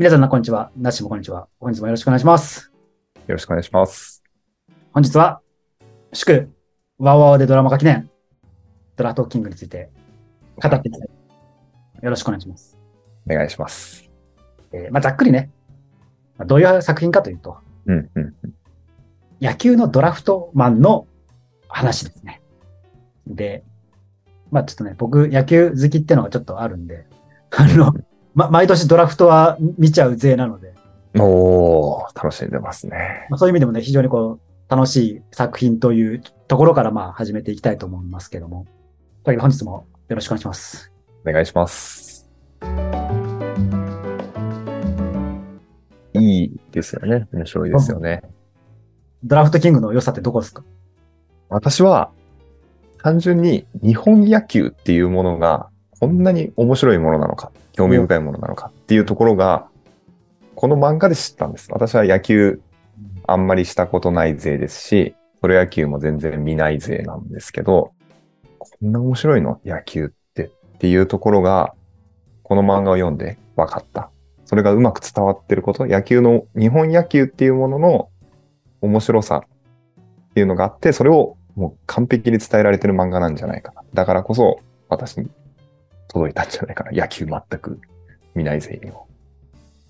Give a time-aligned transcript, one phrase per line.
[0.00, 0.72] 皆さん、こんにちは。
[0.78, 1.46] なしもこんにちは。
[1.60, 2.72] 本日もよろしくお願いします。
[3.26, 4.22] よろしくお願いします。
[4.94, 5.42] 本日は、
[6.14, 6.50] 祝、
[6.96, 8.08] ワウワウでドラマ化記念、
[8.96, 9.90] ドラフトキングについて
[10.56, 11.08] 語っていきたい。
[12.00, 12.78] よろしくお願いします。
[13.30, 14.08] お願いします。
[14.72, 15.50] えーまあ、ざっくりね、
[16.38, 18.34] まあどういう作品かというと、うん、うん。
[19.38, 21.08] 野球のドラフトマンの
[21.68, 22.40] 話ですね。
[23.26, 23.64] で、
[24.50, 27.06] まあちょっとね、僕野球好きってのがちょっとあるんで、
[27.54, 27.92] あの、
[28.34, 30.74] ま、毎年ドラフトは見ちゃう勢なので、
[31.18, 33.26] おー、楽しんでますね。
[33.28, 38.66] まあ、そういう意味でもね、非常にこう、楽しい作品というところからまあ始めていきたいと思いますけども。
[39.24, 40.92] というわけで本日もよろしくお願いします。
[41.26, 42.30] お願いします。
[46.12, 47.26] いいですよね。
[47.32, 48.22] 面白いですよね。
[49.24, 50.62] ドラフトキングの良さってどこですか？
[51.48, 52.12] 私は、
[53.02, 55.68] 単純に日本野球っていうものが
[55.98, 59.66] こんなに面白いものなのか、興味深いものなのかっていうところが、
[60.54, 61.68] この漫画で知ったんです。
[61.72, 62.60] 私は野球
[63.26, 67.92] あんまりしたことない勢ですし、プロ野球も全然見ない勢なんですけど、
[68.58, 69.62] こんな面白いの？
[69.64, 71.72] 野球ってっていうところが、
[72.42, 74.10] この漫画を読んで分かった。
[74.44, 78.08] それがうまく伝わってること、野球の、日本野球っていうものの
[78.82, 83.82] 面白さっていうのがあって、それをもう完璧に伝えられてる漫画なんじゃないかな。
[83.94, 84.58] だからこそ
[84.90, 85.30] 私に
[86.12, 86.90] 届いたんじゃないかな。
[86.92, 87.80] 野球全く
[88.34, 89.06] 見ない勢にも。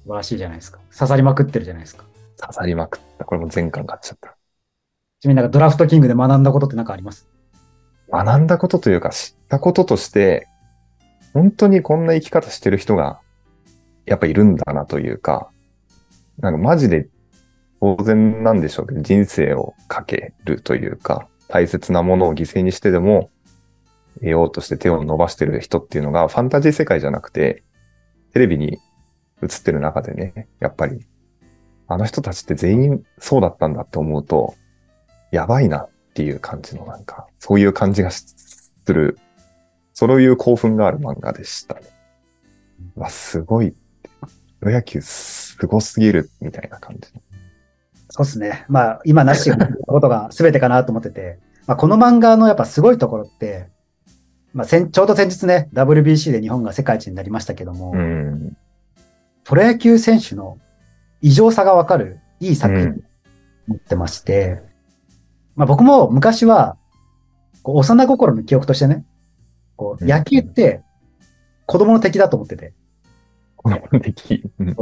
[0.04, 0.78] 素晴らしいじゃないですか。
[0.92, 2.04] 刺さりまくってるじゃないですか。
[2.38, 3.24] 刺さりまくった。
[3.24, 4.36] これも全巻買っちゃった。
[5.20, 7.28] ちなみになんかドラフトキングで学んだことって何かあります？
[8.10, 10.48] 学んだことというか知ったこととして、
[11.32, 13.20] 本当にこんな生き方してる人が
[14.06, 15.50] やっぱいるんだなというか、
[16.38, 17.08] なんかマジで
[17.80, 23.30] 当然なんでしょうけど、人生をかけるというか、大切なものを犠牲にしてでも
[24.16, 27.62] 得ようとして手を伸ばしてる人っていうのがファンタジー世界じゃなくて、
[28.33, 28.78] テレビに
[29.42, 31.06] 映ってる中でね、やっぱり、
[31.89, 34.55] あの人たちって全員そうだったんだって思うと、
[35.33, 38.37] やばいなっていう感じのなんか、そういう感じがす
[38.87, 39.19] る、
[39.93, 41.82] そういう興奮がある漫画でしたね。
[42.97, 43.75] わ、すごい。
[44.60, 47.09] プロ野球すごすぎるみたいな感じ。
[48.10, 48.66] そうですね。
[48.69, 49.56] まあ今なしが
[49.87, 53.69] ことが全てかなと思ってて、まあ、この漫画のやっぱすごいところって、
[54.53, 58.56] まあ、先ちょうど先日ね、WBC で日本が世界一になりましたけども、うん。
[59.44, 60.59] プロ野球選手の
[61.22, 63.05] 異常さがわかるいい作品うん
[63.69, 64.62] 持ってまして、
[65.55, 66.77] まあ僕も昔は、
[67.62, 69.05] こう幼心の記憶としてね、
[69.77, 70.83] こううん野球って
[71.66, 72.72] 子供の敵だと思ってて、
[73.56, 74.43] この敵。
[74.59, 74.77] うん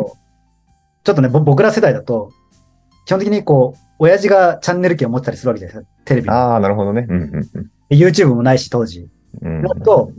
[1.04, 2.32] ちょっとね、ぼ僕ら世代だと、
[3.06, 6.34] 基本的にこう、親父がチャンネル権を持ってたりするわけじゃないですか、テレビに。
[6.34, 7.06] ああ、なるほどね。
[7.08, 9.08] うんうんで YouTube もないし、当時。
[9.42, 9.62] うん。
[9.62, 10.12] だと、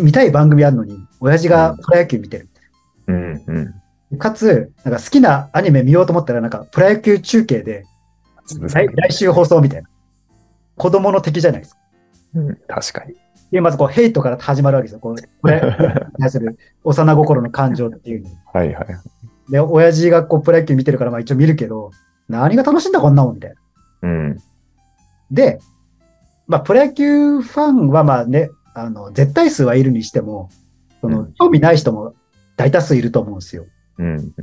[0.00, 2.48] 見たい番組あるのに、親父がプロ野球見てる。
[3.08, 3.44] うん
[4.10, 4.18] うん。
[4.18, 7.84] かつ、なんか好きなアニメ見ようと思ったら、なんかプロ野球中継で、
[8.72, 9.88] 来来週放送みたいな。
[10.76, 11.80] 子供の敵じゃないですか。
[12.36, 13.14] うん確かに。
[13.50, 15.00] で、まずこう、ヘイトから始まるわけですよ。
[15.00, 15.62] こう、これ、
[16.28, 18.30] する幼心の感情っていうの。
[18.52, 18.86] はいはい。
[19.50, 21.90] で、親父がこう、プロ野球見てるから、まあ一応見るけど、
[22.28, 23.54] 何が楽しいんだ、こんなもん、みたい
[24.02, 24.08] な。
[24.08, 24.38] うん。
[25.30, 25.60] で、
[26.48, 30.48] まあ、プロ野球ファンはまあね、あの、絶対数はいるにしても、
[31.00, 32.14] そのうん、興味ない人も
[32.56, 33.66] 大多数いると思うんですよ。
[33.98, 34.34] うん。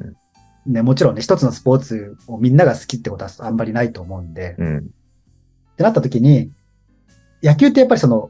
[0.67, 4.89] ね、もちろんね、一つのスポーツをみんなが好きってことはあんまりないと思うんで、っうん。
[5.77, 6.51] てなった時に、
[7.43, 8.29] 野球ってやっぱりその、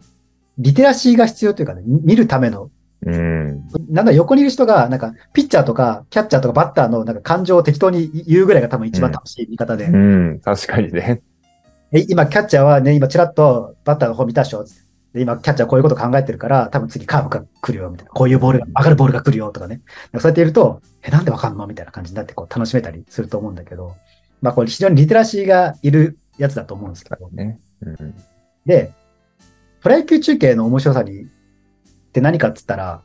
[0.58, 2.72] リテラシーが必要というかね、み見るための、
[3.06, 3.68] うん。
[3.90, 10.40] なんだ横にいる人が、なんか、ピッチャーとか、キャッチャーとかバッターのなんか感情を適当に言うぐらいが多分一番楽しい見方で、うん。
[10.40, 11.22] 確かにね。
[11.96, 14.66] え、今、キャッチャーはね、今、ちらっとバッターの方見たでしょ？
[15.14, 18.12] で今、キャッチャーこういうこと考えてるから、多分次カーブが来るよ、みたいな。
[18.12, 19.82] こういうボールが、上がるボールが来るよ、とかね。
[20.16, 21.66] そうやって言うと、え、なんでわかんの？
[21.68, 23.96] みたいな感じになって、こう、楽しめたりすると思うんだけど、
[24.42, 27.30] まあ、これ非常にリテラシーがいるやつだと思うんですけど。
[27.30, 27.62] ね。
[27.80, 28.16] うん。
[28.66, 28.92] で、
[29.80, 31.28] プロ野球中継の面白さに、っ
[32.12, 33.04] て何かっつったら、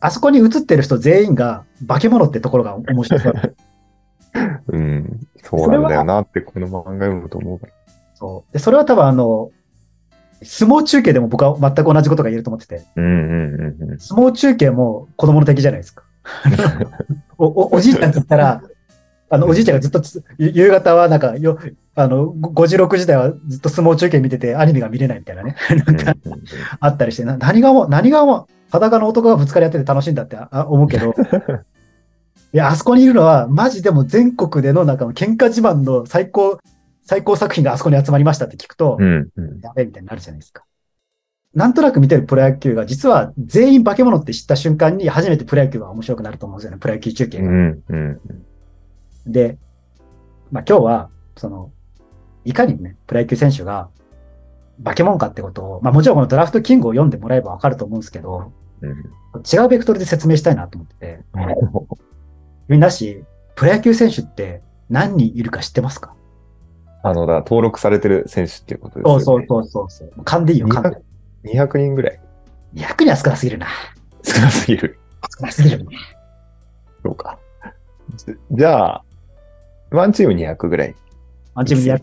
[0.00, 3.32] あそこに映ってる人全員が化け物ってところが面白さ。
[4.66, 5.20] うん。
[5.44, 7.72] そうなんだよなって、この漫画読むと思うから。
[8.18, 8.52] そう。
[8.52, 9.50] で、それは多分あの、
[10.42, 13.98] 相撲中継でも僕は全く同じことが言えると思ってて、うんうんうんうん。
[13.98, 16.02] 相撲中継も子供の敵じゃないですか。
[17.38, 18.62] おおおじいちゃんって言ったら、
[19.30, 20.02] あの、おじいちゃんがずっと
[20.38, 21.58] 夕方はなんかよ、
[21.94, 25.54] あの、5時、6時台はずっと相撲中継見ててアニメが見れないみたいなね。
[25.86, 26.14] なんか
[26.80, 31.14] あったりして、な何がもう、何がもう、裸の男がぶつかり合ってて楽しいんだってあ思うけど、
[32.52, 36.58] いや、あそこにいるのは、マジでも全国でのなんか喧嘩自慢の最高、
[37.08, 39.60] 最高作品があそこに集まりましたって聞くと、うんうん。
[39.62, 40.66] やべえみたいになるじゃないですか。
[41.54, 46.76] なんとなく見てるプロ野球が、実は全員化け物って知った瞬間に初めてプロ野球が面白くなると思うんですよね。
[46.78, 47.48] プロ野球中継が。
[47.48, 47.82] うん。
[47.88, 48.20] うん。
[49.26, 49.56] で、
[50.50, 51.08] まあ今日は、
[51.38, 51.72] その、
[52.44, 53.88] いかにね、プロ野球選手が
[54.84, 58.52] 化け物かってことを、まあもちろんこのドラフトキングを読んでもらえばわかると思うんですけど、
[58.82, 58.90] うん。
[59.50, 61.20] 違うベクトルで説明したいなと思ってて、
[62.68, 63.24] みんなし、
[63.54, 64.60] プロ野球選手って
[64.90, 66.14] 何人いるか知ってますか？
[67.02, 69.24] あの、だ登録されてる選手っていうことですよね。
[69.24, 70.24] そうそうそうそうそう。
[70.24, 70.98] 勘でいいよ、勘で。
[71.44, 72.20] 200人ぐらい。
[72.74, 73.66] 200には少なすぎるな。
[74.22, 74.98] 少なすぎる。
[75.38, 75.96] 少なすぎるね。
[77.02, 77.38] そうか。
[78.16, 79.04] じじゃあ、
[79.90, 80.94] ワンチーム200ぐらい。
[81.54, 81.96] ワンチーム200。
[81.96, 82.00] っ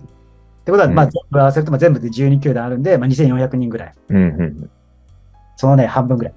[0.66, 3.94] てことは、うんまあ全部合わせるとまあ全部で12球団あるんで、まあ2400人ぐらい。
[4.10, 4.70] うんうん。
[5.58, 6.34] そのね、半分ぐらい。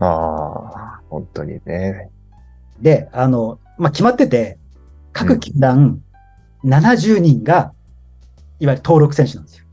[0.00, 2.10] ああ、本当にね。
[2.80, 4.58] で、あの、まあ決まってて、
[5.12, 6.00] 各球団
[6.64, 7.72] 70人が、
[8.58, 9.64] いわゆる登録選手なんですよ。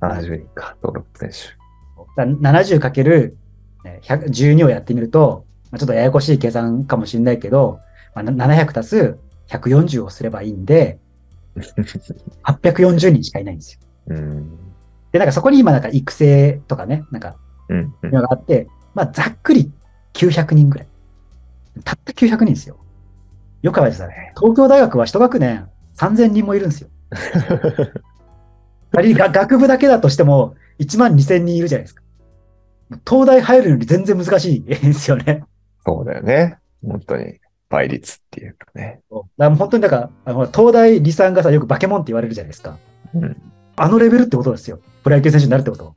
[0.00, 1.58] 70人か、登録選手。
[2.16, 3.36] だ70かける
[3.84, 7.80] 12をやってみると、まあ、ちょっとややこしい計算かもしれないけど、
[8.14, 9.18] まあ、な700足す
[9.48, 10.98] 140をすればいいんで、
[12.44, 13.80] 840人しかいないんですよ。
[14.08, 14.50] うん。
[15.12, 17.36] で、なんかそこに今なんか育成とかね、なんか、
[17.68, 17.94] うん。
[18.02, 19.70] うんのがあって、まあざっくり
[20.14, 20.88] 900人ぐらい。
[21.84, 22.78] たった900人ですよ。
[23.62, 24.32] よく考えてください。
[24.36, 26.88] 東京大学は一学年3000人もいるんですよ。
[28.92, 32.02] 仮にが学部だけだとしても1万2000人いるじゃないですか。
[33.08, 35.44] 東大入るより全然難しいですよね。
[35.84, 36.58] そうだよね。
[36.82, 37.38] 本当に。
[37.68, 39.00] 倍率っていうかね。
[39.36, 42.78] だか本当にだから、あの東大理さんがさ、よく化け物って言われるじゃないですか。
[43.14, 43.36] うん。
[43.76, 44.80] あのレベルってことですよ。
[45.02, 45.94] プロ野球選手になるってこと。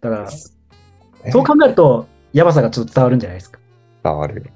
[0.00, 3.60] だから、ねそう考えると、やばさがちょっと伝わるんじゃないですか。
[4.02, 4.52] 伝わるよね。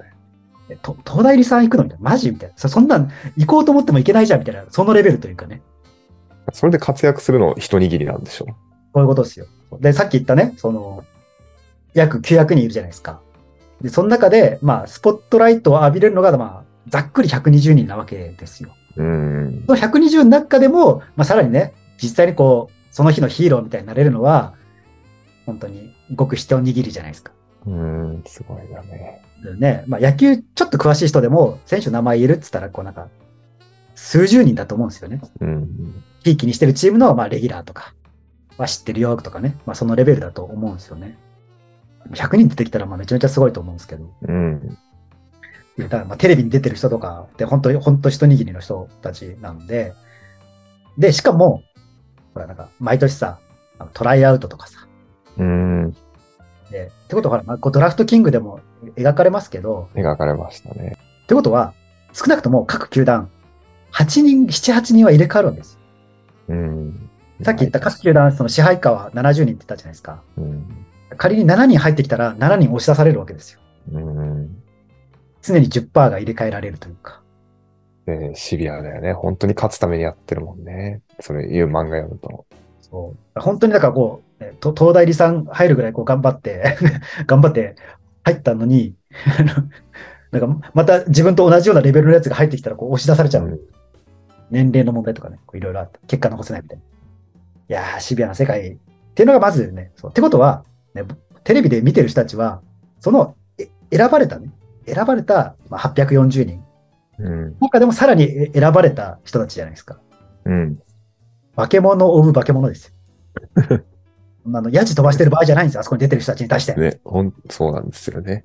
[0.68, 2.10] えと東大理さん行くのみたいな。
[2.10, 2.54] マジみたいな。
[2.56, 4.64] そそんなん行こうと思っても行けないじゃんみたいな。
[4.70, 5.62] そのレベルというかね。
[6.52, 8.46] それで活躍するの一握りなんでしょ
[8.94, 9.46] そういうことですよ。
[9.80, 11.04] で、さっき言ったね、その、
[11.94, 13.20] 約900人いるじゃないですか。
[13.80, 18.74] で、その中で、まあ、スポットライトを浴びれるのが、まあ、ざっくり120人なわけですよ。
[18.96, 19.64] うん。
[19.66, 24.54] その120の中でも、まあ、さらにね、実際にこう、その日のヒーローみたいになれるのは、
[25.46, 27.32] 本当にごく一握りじゃないですか。
[27.66, 29.22] うん、すごいだね。
[29.44, 33.08] でね、まあ、野球ちょっと詳しい人でも、選手の名前言えるって言ったら、こうなんか、
[33.94, 35.20] 数十人だと思うんですよね。
[35.40, 36.02] うん。
[36.24, 37.94] ひいきにしてるチームの、まあ、レギュラーとか
[38.56, 39.56] は知ってるよとかね。
[39.66, 41.18] まあ、そのレベルだと思うんですよね。
[42.10, 44.10] 100人出てきたら、まあ、めちゃめちゃすごいと思うんですけど。
[44.22, 44.78] うん。
[45.78, 49.94] だから、まあ、テレビに出てる人とかって、本当に、本当一握りの人たちなんで、
[50.96, 51.62] で、しかも、
[52.32, 53.38] ほら、なんか、毎年さ、
[53.92, 54.86] トライアウトとかさ、
[55.36, 55.92] うん。
[56.70, 58.60] で、ってことは、ほら、まあ、こうドラフトキングでも
[58.96, 60.96] 描かれますけど、描かれましたね。
[61.24, 61.74] ってことは、
[62.12, 63.30] 少なくとも各球団、
[63.92, 65.78] 8人、7、8人は入れ替わるんです。
[66.48, 67.10] うん。
[67.42, 70.22] さっき言った各球団、その支配下は70人って言ったじゃないですか。
[70.36, 70.86] うん。
[71.16, 73.60] 仮に7人入ってきたら7人押し出されるわけですよ。
[73.92, 74.62] うん。
[75.42, 77.20] 常に10%が入れ替えられるというか。
[78.06, 79.12] でシビアだよね。
[79.12, 81.00] 本当に勝つためにやってるもんね。
[81.20, 82.46] それいう漫画読むと。
[82.80, 83.40] そう。
[83.40, 86.76] 本当にだからこう、東大理さん入るぐらいこう頑張って、
[87.26, 87.76] 頑張って
[88.24, 88.94] 入ったのに、
[90.32, 93.46] なんかまた自分と同じようなレベルのやつが入ってきたらこう押し出されちゃう。
[93.46, 93.60] うん
[94.50, 96.84] 年齢の問題とかね、いろいろあって、結果残せないみたいな。
[96.84, 96.86] い
[97.68, 98.76] やー、シビアな世界っ
[99.14, 101.02] ていうのがまずね、そうってことは、ね、
[101.42, 102.62] テレビで見てる人たちは、
[103.00, 104.50] そのえ選ばれたね、
[104.86, 106.64] 選ばれたまあ840人、
[107.18, 107.56] うん。
[107.60, 109.98] 中でもさらにえ選ばれた人たちじゃないですか。
[110.44, 110.78] うん。
[111.56, 112.94] 化け物を追う化け物です
[113.68, 113.84] よ。
[114.46, 115.80] あの、ヤジ飛ばしてる場合じゃないんですよ。
[115.80, 116.74] あそこに出てる人たちに対して。
[116.74, 118.44] ね、ほん、そうなんですよね。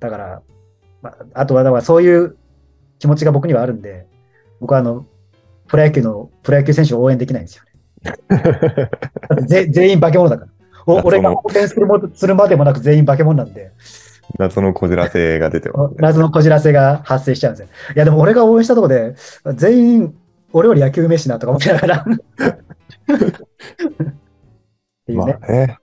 [0.00, 0.42] だから、
[1.02, 2.36] まあ、あとは、だからそういう
[2.98, 4.06] 気持ちが僕にはあるんで、
[4.60, 5.06] 僕はあの、
[5.68, 8.90] プロ野球の、プロ野球選手を応援できないんですよね。
[9.46, 10.50] ぜ全員化け物だから。
[10.86, 13.72] おあ俺が応援するもするまでもなく全員化け物なんで、
[14.38, 15.96] 謎のこじらせが出てますね。
[16.00, 17.68] 謎のこじらせが発生しちゃうんですよ。
[17.94, 19.14] いや、でも俺が応援したところで、
[19.54, 20.14] 全員、
[20.52, 22.04] 俺より野球うめえしなとか思ってながら。
[25.06, 25.38] っていうまね。
[25.40, 25.78] あね。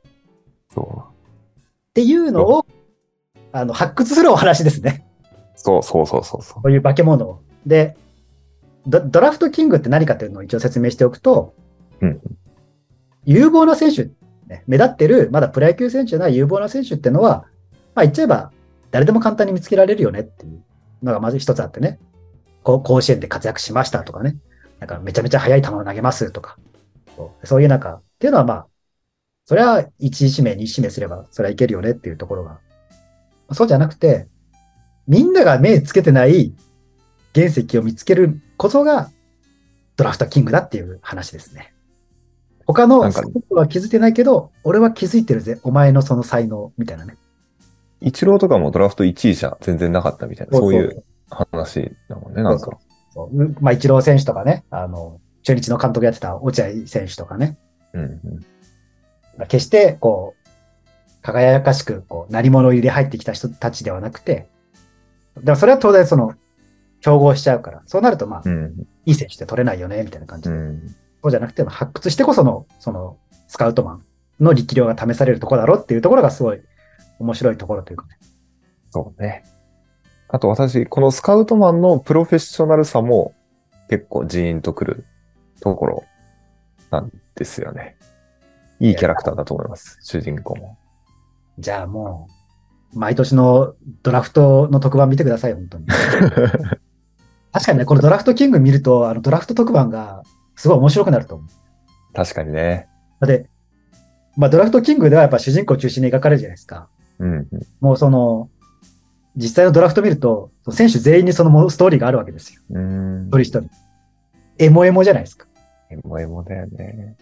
[0.70, 2.66] そっていうのを、
[3.52, 5.06] あの、発掘するお話ですね。
[5.56, 5.60] う。
[5.60, 6.62] そうそうそうそうそう。
[6.64, 7.42] こういう化け物を。
[7.66, 7.96] で、
[8.86, 11.54] ドドラフトキングって何かっていうのを一応説明しておくと、
[12.02, 12.22] うん
[13.26, 14.10] 有望な選手、
[14.48, 17.46] ね、目立ってる、まだプロ野球選手な有望な選手っていうのは、
[17.96, 18.52] まあ言っちゃえば、
[18.92, 20.62] 誰でも簡単に見つけられるよねっていう
[21.02, 22.00] のがまず一つあってね。
[22.64, 24.36] こう甲子園で活躍しましたとかね。
[24.80, 26.58] なんかめちゃめちゃ速い球を投げますとか。
[27.16, 28.68] そうそういうなんか、っていうのはまあ、
[29.46, 32.60] それは1指名、2指名すれば、それはいけるよねっていうところが。
[33.52, 34.28] そうじゃなくて、
[35.08, 36.54] みんなが目つけてない
[37.36, 39.10] 原石を見つけるこそが、
[39.96, 41.74] ドラフトキングだっていう話ですね。
[42.66, 45.60] 他のスコットは気づいてないけど、俺は気づいてるぜ。
[45.64, 47.18] お前のその才能、みたいなね。
[48.00, 52.78] イチローとかもドラフト1位じゃ全然なかったみたいな、そういう話だもんね、なんか。
[53.14, 57.58] そううまあ、イチロー選手とかね、あの、中日の監督やってた落合選手とかね、
[57.94, 58.46] うんうん。
[59.48, 64.48] 決して、こう、輝かしく、こう、何者入りで入ってきた人たちではなくて、
[65.42, 66.36] でもそれは当然その、
[67.02, 68.88] 競合しちゃうから、そうなるとまあ、うん。
[69.06, 70.56] いい選手って取れないよね、みたいな感じで。
[70.56, 70.88] うん。
[71.22, 74.04] そうじゃなくて、発掘してこその、その、スカウトマン
[74.40, 76.62] の力量が試されるところだろっていうところがすごい
[77.20, 78.18] 面白いところというかね。
[78.90, 79.44] そうね。
[80.28, 83.34] あと私、このスカウトマンのプロフェッショナルさも
[83.90, 85.06] 結構ジーンとくる
[85.60, 86.04] ところ
[86.90, 87.98] なんですよね。
[88.84, 90.78] いいキャラクターだと思います、主人公も。
[91.58, 92.28] じゃあも
[92.94, 95.86] う、毎年のドラフトの特番見てください、本当に。
[97.54, 100.24] 確かにね、このドラフトキング見ると、あのドラフト特番が
[100.58, 101.48] すごい面白くなると思う。
[102.14, 102.90] 確かにね。
[103.22, 103.50] だって、
[104.36, 106.90] まあドラフトキングではやっぱ主人公中心に描かれるじゃないですか。
[107.20, 107.48] うんうん。
[107.80, 108.50] もうその、
[109.38, 112.62] 実際のドラフト見ると、選手全員にそのもストーリーがあるわけですよ。
[112.72, 113.70] うーん一人一人。
[114.58, 115.48] エモエモじゃないですか。
[115.90, 117.16] エモエモだよね。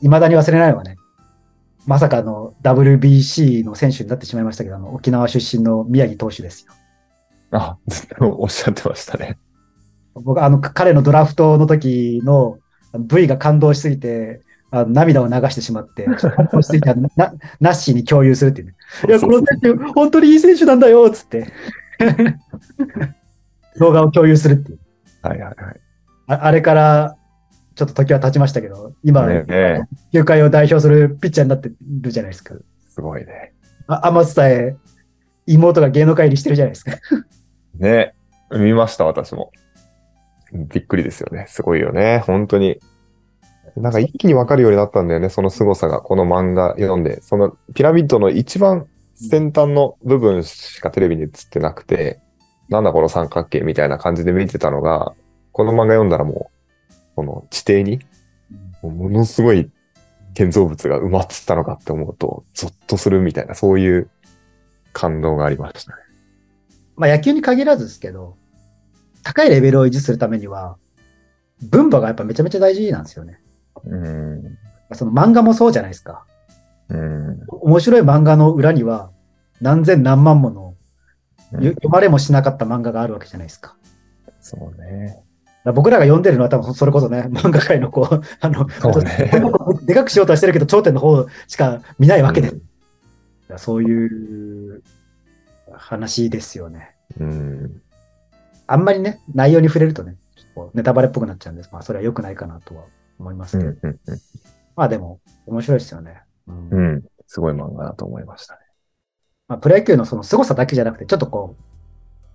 [0.00, 0.96] 未だに忘れないのはね、
[1.86, 6.72] まさかの WBC の選手になってしまいましたけど、あの沖縄出身の宮城投手ですよ。
[7.50, 9.38] あ、ずっとおっしゃってましたね。
[10.14, 12.58] 僕、あの、彼のドラフトの時の
[12.98, 18.74] V が感動しすぎて、あの涙を流してしまって、感動しすぎて、 な、ナッシーに共有するっていうね。
[19.08, 21.46] いや、この選手、本当にいい選手なんだよつって。
[23.78, 24.78] 動画を共有するっていう。
[25.22, 25.80] はいはいはい。
[26.26, 27.16] ああれから、
[27.78, 31.70] ちょっと時は経ちましたけど、今、ねね球界を代表するピッチャーになって
[32.00, 32.56] るじゃないですか。
[32.88, 33.52] すごいね。
[33.86, 34.76] あ、アマスさえ、
[35.46, 36.96] 妹が芸能界入りしてるじゃないですか。
[37.78, 38.14] ね。
[38.50, 39.52] 見ました、私も。
[40.52, 41.44] びっくりですよね。
[41.46, 42.18] すごいよね。
[42.26, 42.80] 本当に。
[43.76, 45.28] なんか一気にわかるようになったんだよね。
[45.28, 47.22] その凄さが、この漫画読んで。
[47.22, 52.18] そのピラミッドの一番先端の部分しかテレビに映ってなくて、
[52.70, 55.14] なんだこの三角形みたいな感じで見てたのが、
[55.52, 56.50] この漫画読んだらも
[57.22, 58.00] う、この地底に、
[58.82, 59.70] ものすごい
[60.34, 64.08] 建造物が埋まってたのかって思うと、ゾッとするみたいな、そういう
[64.92, 66.02] 感動がありましたね。
[66.96, 68.36] まあ野球に限らずですけど、
[69.22, 70.76] 高いレベルを維持するためには、
[71.62, 73.40] 分母がやっぱめちゃめちゃ大事なんですよね。
[73.84, 74.58] うん。
[74.92, 76.24] その漫画もそうじゃないですか。
[76.88, 77.40] うん。
[77.48, 79.10] 面白い漫画の裏には、
[79.60, 80.74] 何千何万もの
[81.52, 83.76] 読まれもしなかった漫画があるわけじゃないですか。
[84.40, 85.22] そうね。
[85.64, 89.30] 僕らが読んでるのは多分それこそね、 漫画界のこう、あの、ね
[89.82, 92.50] でかくしようとはしてるけど、頂点の方しか見ないわけで。
[92.50, 92.62] うん
[93.56, 94.82] そういう
[95.72, 96.94] 話ですよね。
[97.18, 97.82] うん。
[98.66, 100.16] あんまりね、内容に触れるとね、
[100.54, 101.70] こうネタバレっぽくなっちゃうんです。
[101.72, 102.84] まあ、それは良くないかなとは
[103.18, 103.70] 思いますけど。
[103.70, 103.78] うん。
[103.82, 104.00] うん。
[104.76, 106.22] まあでも、面白いですよね。
[106.46, 107.04] うんうん。
[107.26, 108.60] すごい漫画だと思いましたね。
[109.48, 111.56] まあ、プロ野球のその凄さだけじゃなくて、ちょっとこ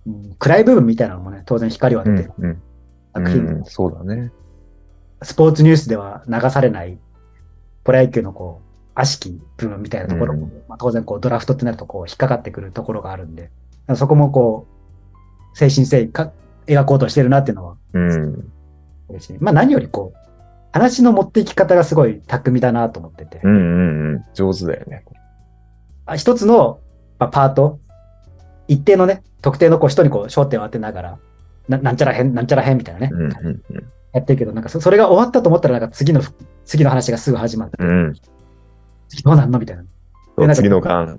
[0.06, 2.62] う、うん暗い部分みたいなのもね、当然光を当てて、うん。
[3.14, 4.32] 作品、うん、そうだね。
[5.22, 6.98] スポーツニュースでは流されない、
[7.84, 13.50] プロ野球のこう、悪しき部分みたいなところも、うんまあ、当然こう、ドラフトってなるとこう、引っかかってくるところがあるんで、
[13.96, 14.66] そこもこ
[15.52, 16.32] う、精神性か
[16.66, 18.52] 描こうとしてるなっていうのはうん。
[19.08, 19.36] 嬉しい。
[19.38, 20.18] まあ何よりこう、
[20.72, 24.24] 話の持っていき方がすごい巧みだなと思ってて、うんうんうん。
[24.34, 25.04] 上手だよね。
[26.06, 26.80] あ一つの、
[27.18, 27.78] まあ、パート、
[28.66, 31.18] 一定のね、特定のこう人にこう焦点を当てながら、
[31.68, 33.62] ななんちゃら変、なんちゃら変みたいなね、うんうん
[34.12, 36.22] やってるけど、なんかそそれが終わったと思ったら、なんか次の、
[36.64, 37.88] 次の話がすぐ始まって、うん。
[37.88, 38.14] うん。
[39.08, 40.46] 次どうなんのみたいな。
[40.46, 41.18] な次の間。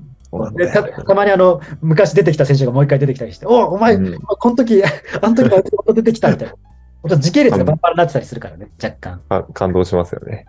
[0.74, 6.56] たたまにあの、昔出てきた選手がもう一回出てきたりして、おお前、うんこの時、あの時あいつまた出てきたみたいな。
[7.18, 9.22] 時系列がバンバンになってたりするからね、若干。
[9.30, 10.46] あ感動しますよね。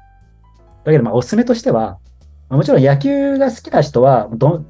[0.84, 1.98] だけど、まあ、おすすめとしては、
[2.48, 4.66] まあもちろん野球が好きな人は、どん、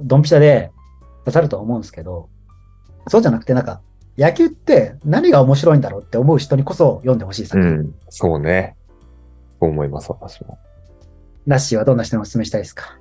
[0.00, 0.70] ドンピシャで
[1.24, 2.28] 刺さると思うんですけど、
[3.08, 3.80] そうじゃなくて、なんか、
[4.16, 7.70] 野球って何が面白いんだろうって思う人にこそ読んでほしい作品。
[7.70, 7.94] うん。
[8.08, 8.76] そうね。
[9.60, 10.58] そう思います、私も。
[11.46, 12.98] ナッシーはどんな人にお勧めしたいですか？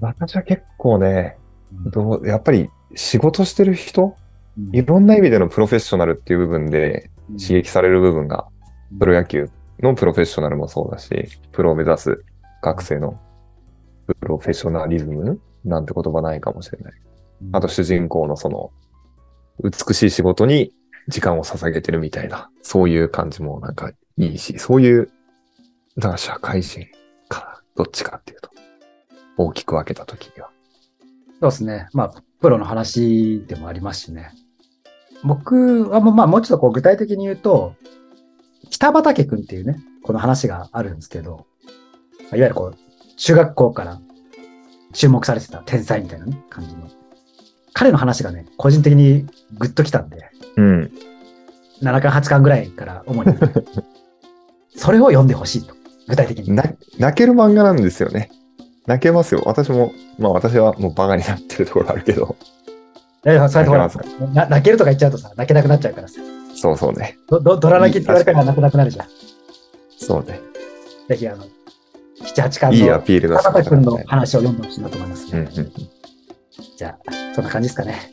[0.00, 1.36] 私は結構ね、
[1.84, 4.16] うんどうやっぱり仕事してる人
[4.58, 7.10] うんいろんな意味でのプロフェッショナルっていう部分で
[7.40, 8.46] 刺激される部分が、
[8.98, 12.24] プロ野球のプロフェッショナルもそうだし、プロを目指す
[12.62, 13.18] 学生の
[14.06, 16.92] プロフェッショナリズムなんて言葉ないかもしれない。
[17.52, 18.70] あと主人公のその、
[19.62, 20.72] 美しい仕事に
[21.08, 25.10] 時間を捧げてるみたいな、そういう感じもなんかいいし、そういう、
[25.96, 26.86] だから社会人
[27.28, 28.50] か、どっちかっていうと、
[29.36, 30.50] 大きく分けたときには。
[31.40, 31.88] そうですね。
[31.92, 34.30] まあ、プロの話でもありますしね。
[35.24, 37.74] 僕はもうまあ、もうちょっとこう具体的に言うと、
[38.70, 41.46] 北畠くんっていうね、この話があるんですけど、
[42.32, 44.00] いわゆるこう、中学校から
[44.92, 46.88] 注目されてた天才みたいなね、感じの。
[47.72, 49.26] 彼の話がね、個人的に
[49.58, 50.90] グッときたんで、うん。
[51.82, 53.34] 7巻、8巻ぐらいから主に、
[54.76, 55.74] それを読んでほしいと。
[56.08, 56.54] 具体的に。
[56.54, 56.64] な
[56.98, 58.30] 泣ける漫画なんですよね。
[58.86, 59.42] 泣けますよ。
[59.46, 62.36] 私も、まあ私はもうバカになってるところあるけど。
[63.24, 66.20] えそうやってほら泣けな泣けるとか言っちゃうとさ、泣けなくなっちゃうからさ。
[66.54, 67.16] そうそうね。
[67.28, 69.06] ど、ど、ドラ泣きって言われたら泣くなくなるじゃん。
[69.98, 70.40] そうね。
[71.08, 71.44] ぜひ、あの、
[72.22, 74.04] 7、8巻いいアのピールだ北畠くんのね。
[74.06, 75.30] 話を読んでほしいなと思いますね。
[75.32, 75.72] うんうん
[76.76, 78.10] じゃあ、そんな感じですかね。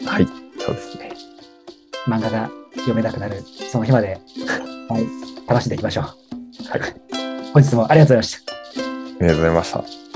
[0.00, 0.06] うん。
[0.06, 0.26] はい。
[0.58, 1.12] そうですね。
[2.06, 4.18] 漫画が読めなくなる、その日まで、
[4.88, 6.04] はい、楽しんでいきましょう。
[6.04, 6.80] はい。
[7.52, 8.52] 本日もありがとうございました。
[8.52, 8.56] あ
[9.20, 9.72] りがとうございまし
[10.04, 10.09] た。